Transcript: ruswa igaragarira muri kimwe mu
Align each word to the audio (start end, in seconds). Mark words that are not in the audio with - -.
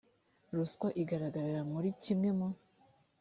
ruswa 0.55 0.87
igaragarira 1.01 1.61
muri 1.73 1.89
kimwe 2.03 2.29
mu 2.37 2.47